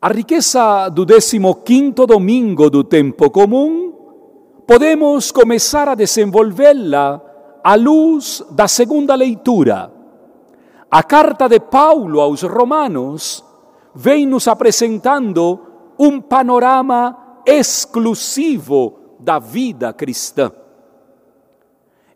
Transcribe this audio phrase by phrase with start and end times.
[0.00, 3.92] A riqueza do 15 domingo do tempo comum
[4.64, 7.20] podemos começar a desenvolvê-la
[7.64, 9.92] à luz da segunda leitura.
[10.88, 13.44] A carta de Paulo aos Romanos
[13.92, 15.58] vem nos apresentando
[15.98, 20.52] um panorama exclusivo da vida cristã.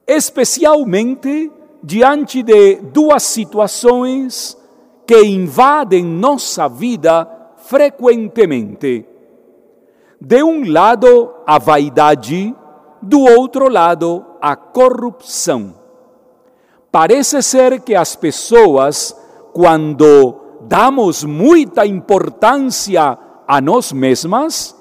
[0.07, 1.51] Especialmente
[1.83, 4.57] diante de duas situações
[5.05, 9.07] que invadem nossa vida frequentemente.
[10.21, 12.55] De um lado, a vaidade,
[13.01, 15.75] do outro lado, a corrupção.
[16.91, 19.17] Parece ser que as pessoas,
[19.53, 24.77] quando damos muita importância a nós mesmas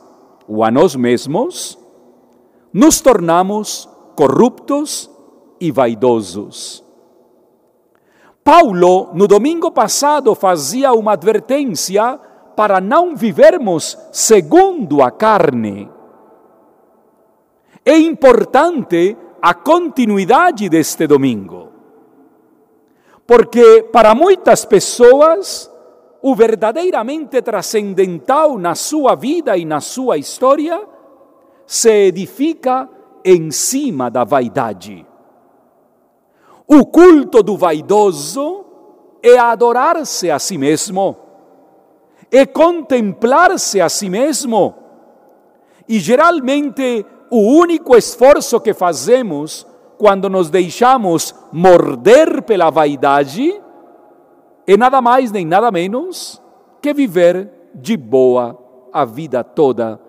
[0.48, 1.77] ou a nós mesmos,
[2.73, 5.09] nos tornamos corruptos
[5.59, 6.84] e vaidosos.
[8.44, 12.20] Paulo, no domingo passado, fazia uma advertência
[12.55, 15.90] para não vivermos segundo a carne.
[17.86, 21.70] É importante a continuidade deste domingo,
[23.25, 25.72] porque para muitas pessoas
[26.22, 30.88] o verdadeiramente transcendental na sua vida e na sua história
[31.66, 32.88] se edifica
[33.25, 35.06] em cima da vaidade.
[36.68, 38.66] O culto do vaidoso
[39.23, 41.18] é adorar-se a si mesmo
[42.32, 44.74] é contemplar-se a si mesmo.
[45.88, 53.62] E geralmente o único esforço que fazemos quando nos deixamos morder pela vaidade
[54.66, 56.42] é nada mais nem nada menos
[56.82, 58.58] que viver de boa
[58.94, 60.00] a vida toda,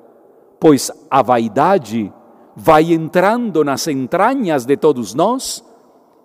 [0.59, 2.13] pois a vaidade
[2.57, 5.65] vai entrando nas entranhas de todos nós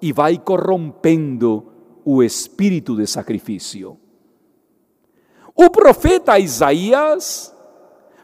[0.02, 1.66] e vai corrompendo
[2.06, 3.98] o espírito de sacrifício.
[5.58, 7.54] O profeta Isaías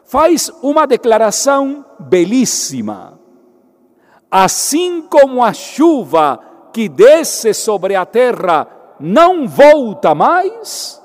[0.06, 3.20] faz uma declaração belíssima.
[4.30, 6.40] Assim como a chuva
[6.72, 8.68] que desce sobre a terra
[9.00, 11.02] não volta mais,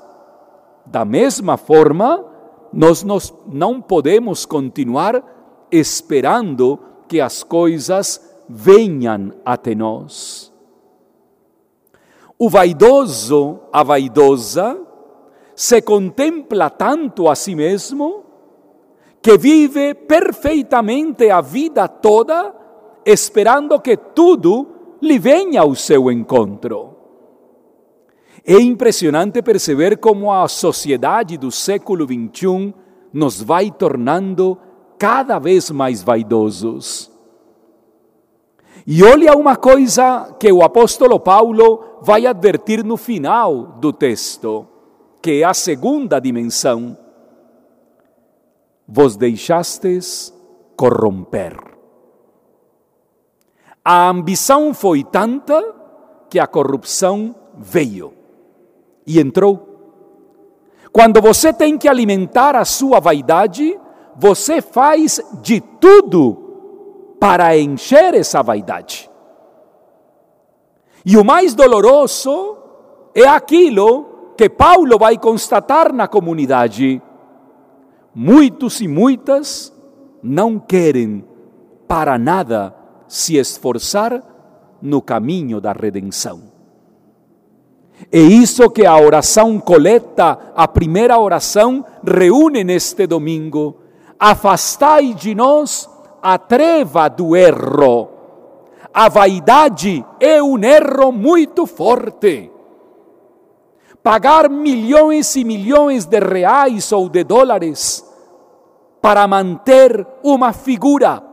[0.85, 2.23] da mesma forma,
[2.71, 5.23] nós, nós não podemos continuar
[5.71, 10.53] esperando que as coisas venham até nós.
[12.37, 14.79] O vaidoso, a vaidosa,
[15.59, 18.23] se contempla tanto a si mesmo
[19.21, 22.55] que vive perfeitamente a vida toda
[23.03, 26.95] esperando que tudo lhe venha ao seu encontro.
[28.45, 32.73] É impressionante perceber como a sociedade do século XXI
[33.11, 34.57] nos vai tornando
[34.97, 37.11] cada vez mais vaidosos.
[38.87, 44.78] E olha uma coisa que o apóstolo Paulo vai advertir no final do texto
[45.21, 46.97] que é a segunda dimensão,
[48.87, 50.33] vos deixastes
[50.75, 51.57] corromper.
[53.83, 55.75] A ambição foi tanta
[56.29, 58.13] que a corrupção veio
[59.05, 59.67] e entrou.
[60.91, 63.79] Quando você tem que alimentar a sua vaidade,
[64.15, 69.09] você faz de tudo para encher essa vaidade.
[71.05, 72.57] E o mais doloroso
[73.13, 74.08] é aquilo
[74.39, 77.01] que Paulo vai constatar na comunidade.
[78.15, 79.69] Muitos e muitas
[80.23, 81.25] não querem
[81.85, 82.73] para nada
[83.05, 84.23] se esforçar
[84.81, 86.43] no caminho da redenção.
[88.09, 93.75] É isso que a oração coleta, a primeira oração, reúne neste domingo.
[94.17, 95.89] Afastai de nós
[96.21, 98.07] a treva do erro.
[98.93, 102.49] A vaidade é um erro muito forte
[104.03, 108.05] pagar milhões e milhões de reais ou de dólares
[109.01, 111.23] para manter uma figura,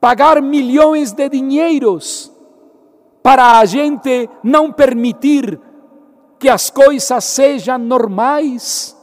[0.00, 2.32] pagar milhões de dinheiros
[3.22, 5.60] para a gente não permitir
[6.38, 8.96] que as coisas sejam normais.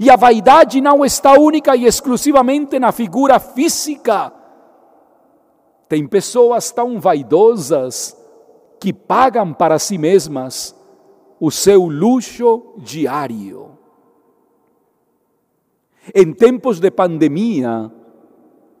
[0.00, 4.32] E a vaidade não está única e exclusivamente na figura física.
[5.88, 8.16] Tem pessoas tão vaidosas
[8.80, 10.74] que pagam para si mesmas
[11.40, 13.78] o seu luxo diário.
[16.14, 17.90] Em tempos de pandemia,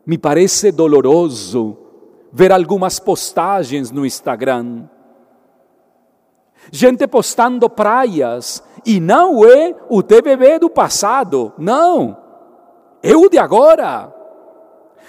[0.06, 1.76] me parece doloroso
[2.32, 4.88] ver algumas postagens no Instagram.
[6.70, 12.16] Gente postando praias, e não é o TVB do passado, não,
[13.02, 14.14] é o de agora.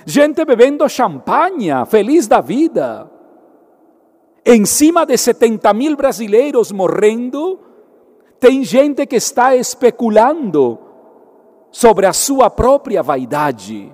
[0.05, 3.08] Gente bebendo champanhe, feliz da vida
[4.45, 7.59] em cima de 70 mil brasileiros morrendo,
[8.39, 10.79] Tem gente que está especulando
[11.71, 13.91] sobre a sua própria vaidade.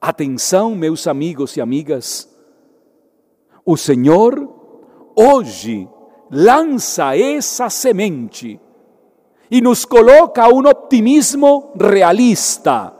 [0.00, 2.34] Atenção, meus amigos e amigas.
[3.64, 4.48] O Senhor
[5.14, 5.86] hoje
[6.30, 8.58] lança essa semente
[9.50, 12.92] e nos coloca um optimismo realista.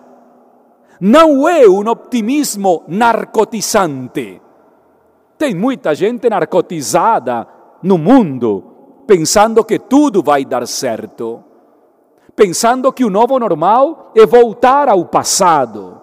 [1.01, 4.44] Não é um optimismo narcotizante.
[5.37, 7.47] Tem muita gente narcotizada
[7.83, 8.65] no mundo,
[9.07, 11.43] pensando que tudo vai dar certo,
[12.35, 16.01] pensando que o novo normal é voltar ao passado,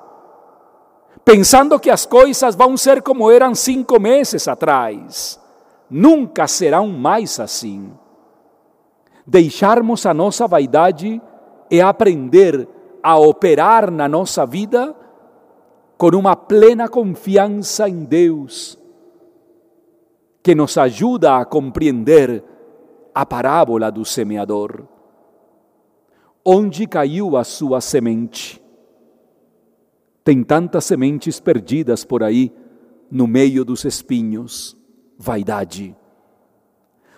[1.23, 5.39] pensando que as coisas vão ser como eram cinco meses atrás.
[5.89, 7.91] Nunca serão mais assim.
[9.25, 11.21] Deixarmos a nossa vaidade
[11.69, 12.67] é aprender
[13.03, 14.95] a operar na nossa vida
[15.97, 18.77] com uma plena confiança em Deus,
[20.43, 22.43] que nos ajuda a compreender
[23.13, 24.87] a parábola do semeador.
[26.43, 28.61] Onde caiu a sua semente?
[30.23, 32.51] Tem tantas sementes perdidas por aí
[33.09, 34.77] no meio dos espinhos,
[35.17, 35.95] vaidade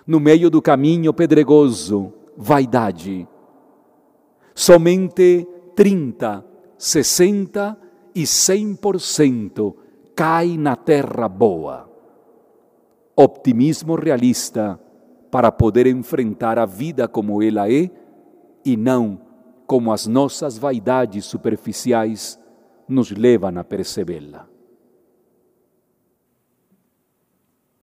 [0.06, 3.28] no meio do caminho pedregoso, vaidade.
[4.54, 6.46] Somente 30,
[6.78, 7.78] 60
[8.14, 9.76] e 100%
[10.16, 11.90] cai na terra boa.
[13.16, 14.80] Optimismo realista
[15.30, 17.90] para poder enfrentar a vida como ela é
[18.66, 19.20] e não
[19.66, 22.40] como as nossas vaidades superficiais
[22.88, 24.53] nos levam a percebê-la.